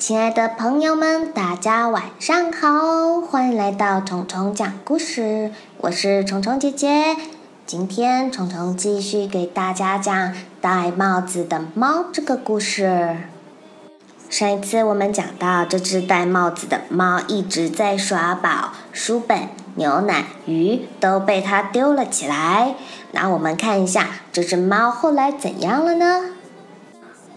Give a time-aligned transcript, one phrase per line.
[0.00, 7.14] 亲爱的朋友们，大家晚上好，欢迎来到虫虫讲故事，我是虫虫姐姐。
[7.66, 13.18] 今天虫虫继续给大家讲戴帽子的猫这个故事。
[14.30, 22.74] 上一次我们讲到，这只戴帽子的猫一直在耍宝，书本、牛奶、鱼都被它丢了起来。
[23.12, 26.30] 那我们看一下这只猫后来怎样了呢？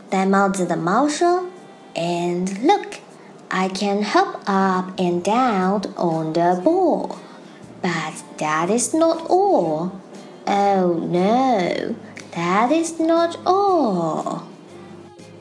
[0.09, 1.43] 戴帽子的猫说。
[1.94, 3.00] And look,
[3.50, 7.16] I can hop up and down on the ball.
[7.80, 9.92] But that is not all.
[10.46, 11.94] Oh no,
[12.32, 14.42] that is not all.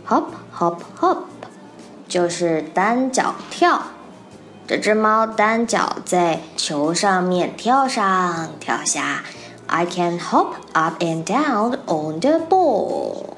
[0.06, 1.24] Hop, hop, hop，
[2.08, 3.82] 就是单脚跳。
[4.68, 9.24] 这只猫单脚在球上面跳上跳下。
[9.68, 13.36] I can hop up and down on the ball.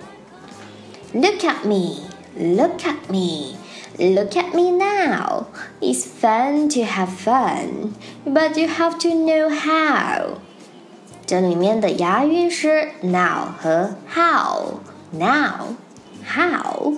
[1.14, 2.02] Look at me.
[2.38, 3.58] Look at me.
[3.98, 5.48] Look at me now.
[5.82, 10.38] It's fun to have fun, but you have to know how.
[11.25, 15.75] 这里面的押韵是 now 和 how。now
[16.25, 16.94] how。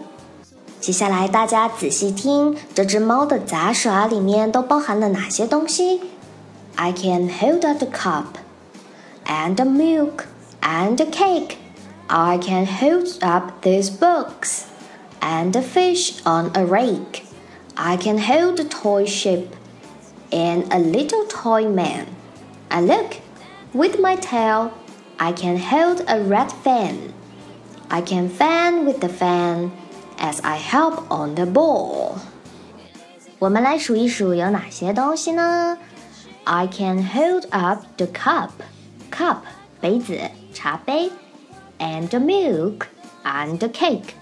[0.80, 6.02] 接下来大家仔细听，这只猫的杂耍里面都包含了哪些东西？
[6.76, 8.38] I can hold up the cup,
[9.26, 10.26] and the milk,
[10.62, 11.58] and the cake.
[12.08, 14.64] I can hold up these books
[15.22, 17.26] and a fish on a rake.
[17.78, 19.56] I can hold a toy ship
[20.32, 22.08] and a little toy man.
[22.70, 23.18] And look,
[23.74, 24.72] with my tail,
[25.20, 27.14] I can hold a red fan.
[27.90, 29.72] I can fan with the fan
[30.18, 32.20] as I help on the ball.
[33.40, 35.78] 我们来数一数有哪些东西呢？
[36.44, 38.50] I can hold up the cup,
[39.12, 39.38] cup
[39.80, 40.20] 杯子
[40.54, 41.12] 茶杯，
[41.80, 42.88] and the milk
[43.24, 44.14] and the cake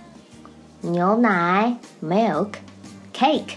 [0.84, 2.48] 牛奶 milk
[3.14, 3.54] cake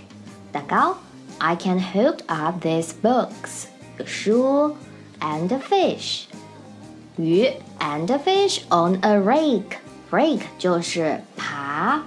[0.51, 0.95] 蛋糕。
[1.39, 3.65] I can hold up these books.
[4.05, 4.75] 书。
[5.19, 6.23] And fish.
[7.17, 7.51] 鱼。
[7.79, 9.77] And fish on a rake.
[10.09, 11.99] Rake 就是耙。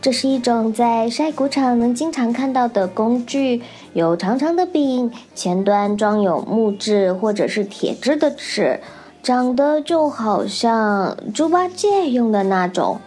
[0.00, 3.62] 这是一种在晒谷场能经常看到的工具，
[3.92, 8.80] 有长长的柄，前端装有木质或者是铁质的齿，
[9.22, 13.00] 长得就好像猪八戒用的那种。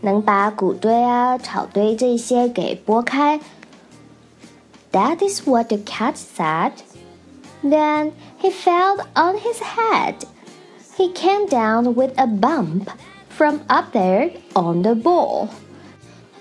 [0.00, 3.40] 能把谷堆啊、草堆这些给拨开。
[4.92, 6.72] That is what the cat said.
[7.62, 10.14] Then he fell on his head.
[10.96, 12.88] He came down with a bump
[13.28, 15.48] from up there on the ball.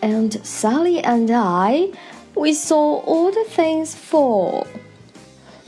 [0.02, 1.92] And Sally and I,
[2.36, 4.66] we saw all the things fall.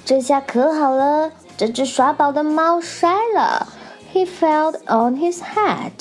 [0.04, 3.68] 这下可好了，这只耍宝的猫摔了。
[4.14, 5.92] He fell on his head.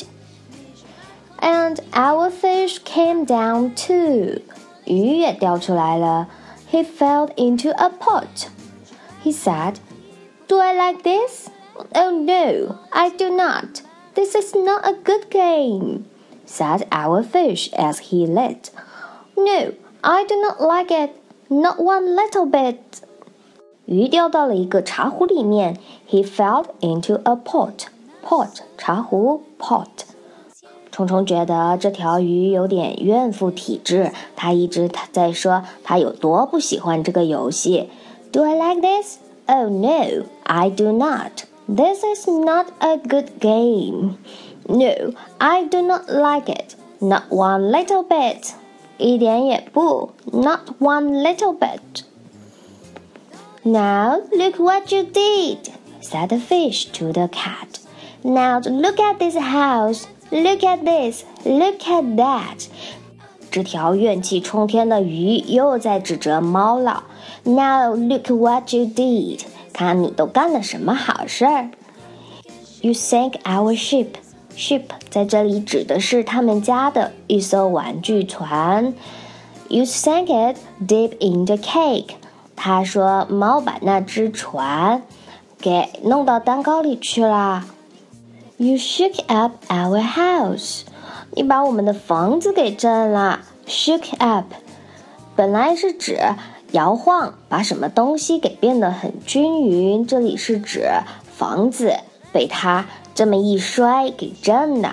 [1.44, 4.42] And our fish came down too.
[4.84, 6.28] 鱼也掉出来了。
[6.70, 8.48] He fell into a pot.
[9.24, 9.76] He said,
[10.48, 11.48] Do I like this?
[11.94, 13.82] Oh no, I do not.
[14.14, 16.04] This is not a good game,
[16.44, 18.70] said our fish as he lit.
[19.36, 19.72] No,
[20.02, 21.10] I do not like it,
[21.48, 22.78] not one little bit.
[23.86, 25.76] 鱼掉到了一个茶壶里面。
[26.08, 27.86] He fell into a pot.
[28.24, 30.04] Pot 茶壶 pot。
[30.94, 37.88] 虫虫觉得这条鱼有点怨妇体质，他一直在说他有多不喜欢这个游戏。
[38.32, 39.16] Do I like this?
[39.46, 41.44] Oh no, I do not.
[41.66, 44.16] This is not a good game.
[44.66, 46.74] No, I do not like it.
[46.98, 48.52] Not one little bit.
[48.98, 52.04] 一点也不，Not one little bit.
[53.62, 55.70] Now look what you did,
[56.02, 57.80] said the fish to the cat.
[58.22, 60.04] Now look at this house.
[60.31, 61.23] Look at this!
[61.45, 62.67] Look at that!
[63.51, 67.03] 这条怨气冲天的鱼又在指责猫了。
[67.43, 69.41] Now look what you did!
[69.71, 71.69] 看你都干了什么好事儿
[72.81, 74.07] ！You sank our ship.
[74.57, 78.93] Ship 在这里指的是他们家的一艘玩具船。
[79.67, 80.57] You sank it
[80.87, 82.15] deep in the cake.
[82.55, 85.03] 他说猫把那只船
[85.59, 87.65] 给弄到蛋糕里去啦。
[88.57, 90.83] You shook up our house，
[91.31, 93.41] 你把我们的房子给震了。
[93.67, 94.45] Shook up，
[95.35, 96.17] 本来是指
[96.71, 100.07] 摇晃，把什么东西给变得很均匀。
[100.07, 100.87] 这里是指
[101.35, 101.95] 房子
[102.31, 104.89] 被它这么一摔给震的。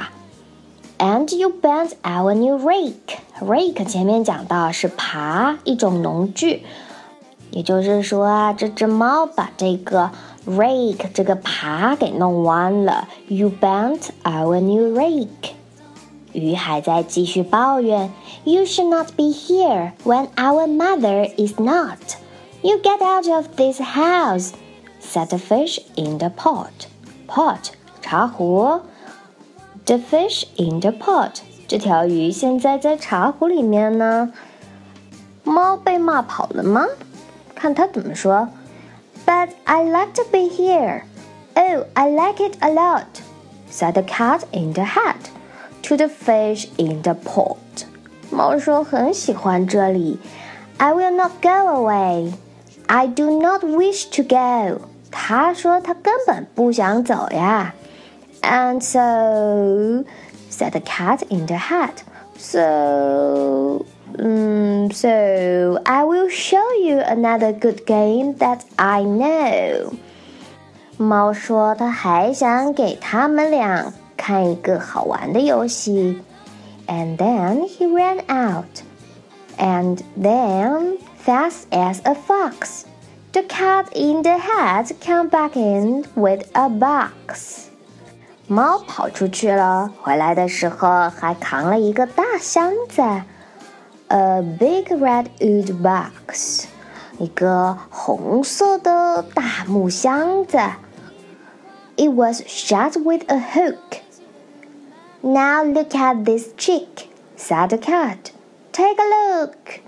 [0.98, 3.18] And you bent our new rake。
[3.40, 6.64] Rake 前面讲到是耙，一种农具。
[7.52, 10.10] 也就是说，这只猫把这个。
[10.46, 13.08] Rake 这个耙给弄弯了。
[13.28, 15.52] You bent our new rake.
[16.32, 18.10] 鱼还在继续抱怨
[18.44, 22.16] ：“You should not be here when our mother is not.
[22.62, 24.52] You get out of this house,”
[25.02, 26.86] said the fish in the pot.
[27.28, 28.80] Pot 茶壶。
[29.84, 31.40] The fish in the pot.
[31.68, 34.32] 这条鱼现在在茶壶里面呢。
[35.44, 36.86] 猫被骂跑了吗？
[37.54, 38.48] 看它怎么说。
[39.25, 41.05] But I like to be here.
[41.55, 43.21] Oh, I like it a lot,
[43.69, 45.31] said the cat in the hat
[45.83, 47.57] to the fish in the pot.
[48.29, 50.19] 猫说很喜欢这里。
[50.77, 52.33] I will not go away.
[52.87, 54.81] I do not wish to go.
[55.09, 57.73] 他说他根本不想走呀。
[58.41, 60.05] And so,
[60.49, 62.03] said the cat in the hat.
[62.37, 63.85] So,
[64.17, 69.93] um, so I will show you another good game that I know.
[70.97, 76.21] 猫说它还想给他们俩看一个好玩的游戏。
[76.87, 78.81] And then he ran out.
[79.57, 82.85] And then, fast as a fox,
[83.33, 87.65] the cat in the hat came back in with a box.
[88.47, 93.01] 猫跑出去了，回来的时候还扛了一个大箱子
[94.11, 96.65] ，a big red wood box，
[97.19, 100.57] 一个红色的大木箱子。
[101.95, 104.01] It was shut with a hook.
[105.21, 108.31] Now look at this trick, said the cat.
[108.71, 109.81] Take a look.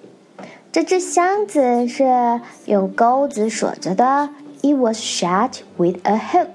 [0.72, 4.30] 这只箱子是用钩子锁着的。
[4.62, 6.50] It was shut with a hook.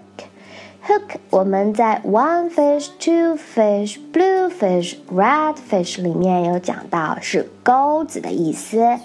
[0.88, 8.98] Hook 我们在 one fish, two fish, blue fish, red fish 里面有讲到是钩子的意思。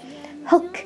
[0.46, 0.84] Hook.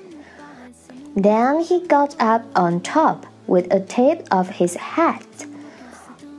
[1.17, 5.21] Then he got up on top with a tip of his hat.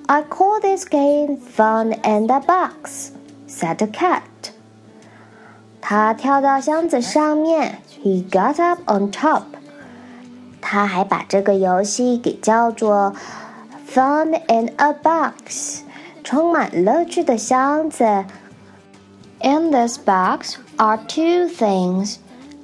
[0.08, 3.12] I call this game fun in the box,"
[3.48, 4.22] said the cat.
[5.82, 9.44] 他跳到箱子上面，He got up on top.
[10.62, 13.14] 他还把这个游戏给叫做
[13.93, 15.81] "Fun in a box"，
[16.23, 18.05] 充满乐趣的箱子。
[19.41, 22.17] In this box are two things.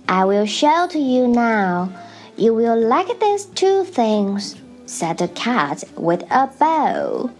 [0.06, 1.88] I will show to you now.
[2.36, 4.54] You will like these two things
[4.86, 7.30] said the cat with a bow.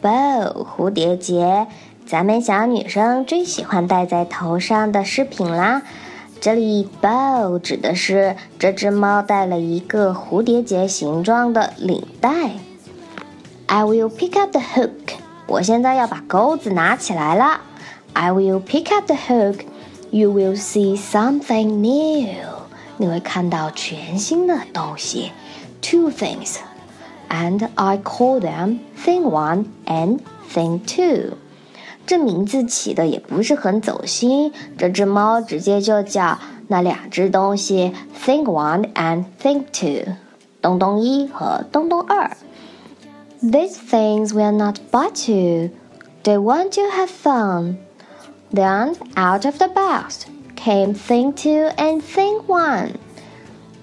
[0.00, 1.66] Bow 蝴蝶结，
[2.06, 5.82] 咱们小女生最喜欢戴在头上的饰品啦。
[6.40, 12.52] 这里 bow 指的是这只猫戴了一个蝴蝶结形状的领带。
[13.72, 15.14] I will pick up the hook。
[15.46, 17.60] 我现在要把钩子拿起来了。
[18.14, 19.60] I will pick up the hook.
[20.10, 22.34] You will see something new。
[22.96, 25.30] 你会看到全新的东西。
[25.80, 26.56] Two things
[27.28, 30.18] and I call them Thing One and
[30.52, 31.36] Thing Two。
[32.04, 36.36] 这名字起的也不是很走心，这只猫直接就叫
[36.66, 40.14] 那两只东西 Thing One and Thing Two，
[40.60, 42.36] 东东一和东东二。
[43.41, 45.71] These things will not bite you.
[46.23, 47.77] They want to have fun.
[48.51, 52.97] Then out of the box came Thing Two and Thing One,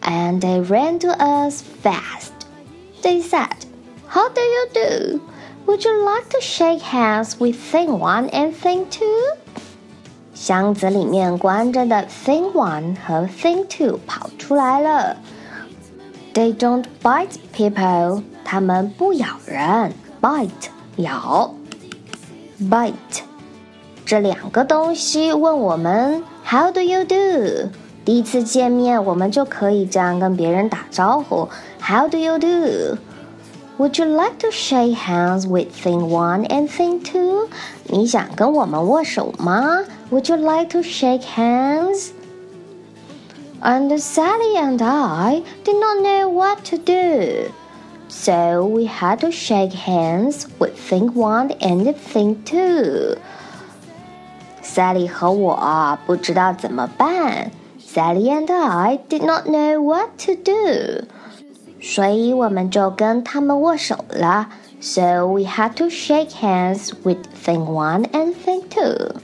[0.03, 2.33] and they ran to us fast.
[3.03, 3.67] They said,
[4.09, 5.23] How do you do?
[5.67, 9.37] Would you like to shake hands with Thing One and Thing Two?
[10.35, 15.17] 箱子里面关着的 Thing One 和 Thing Two 跑出来了。
[16.35, 18.25] They don't bite people.
[18.47, 19.93] 他们不咬人。
[20.21, 21.55] Bite 咬。
[22.61, 23.23] Bite
[24.05, 27.71] 这两个东西问我们 How do you do？
[28.05, 31.49] 第一次见面，我们就可以这样跟别人打招呼：
[31.81, 32.99] How do you do?
[33.79, 37.49] Would you like to shake hands with Thing One and Thing Two?
[37.87, 39.85] 你想跟我们握手吗？
[40.11, 42.11] Would you like to shake hands?
[43.61, 47.51] And Sally and I did not know what to do.
[48.09, 53.17] So we had to shake hands with Thing One and Thing Two.
[54.63, 57.51] Sally 和我不知道怎么办。
[57.81, 61.07] Sally and I did not know what to do，
[61.81, 64.49] 所以我们就跟他们握手了。
[64.81, 69.21] So we had to shake hands with thing one and thing two.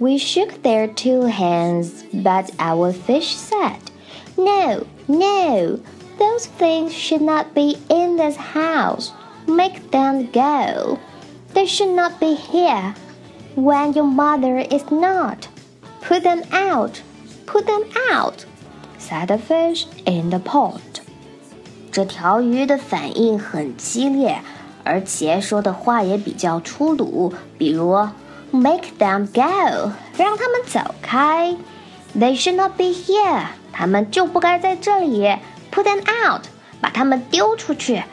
[0.00, 3.78] We shook their two hands, but our fish said,
[4.36, 5.78] No, no,
[6.18, 9.12] those things should not be in this house.
[9.46, 10.98] Make them go.
[11.54, 12.94] They should not be here
[13.54, 15.48] when your mother is not.
[16.02, 17.00] Put them out.
[17.46, 18.44] Put them out,"
[18.98, 21.00] said the fish in the pot.
[21.90, 24.42] 这条鱼的反应很激烈，
[24.84, 28.08] 而且说的话也比较粗鲁，比如
[28.50, 31.56] Make them go，让他们走开。
[32.14, 35.36] They should not be here，他们就不该在这里。
[35.73, 36.43] Put them out，
[36.79, 38.03] 把它们丢出去。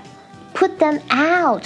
[0.54, 1.64] Put them out。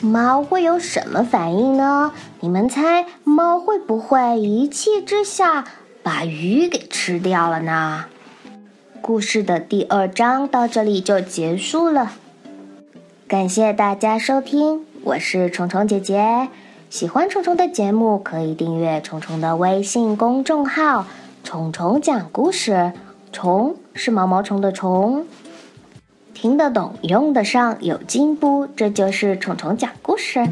[0.00, 2.12] 猫会有什么反应呢？
[2.38, 5.64] 你们猜，猫会不会一气之下
[6.04, 8.04] 把鱼给吃掉了呢？
[9.00, 12.12] 故事的第二章到这里就结束了。
[13.26, 16.48] 感谢大家收听，我是虫虫姐姐。
[16.88, 21.06] 喜欢虫虫的节目，可以订阅虫虫的微信公众号
[21.42, 22.92] “虫虫讲故事”。
[23.34, 25.26] 虫是毛毛虫的虫，
[26.32, 30.46] 听得懂，用得上，有进步，这就是虫虫讲故事。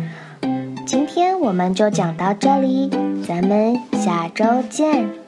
[0.84, 2.90] 今天我们就讲到这里，
[3.24, 5.21] 咱们下周见。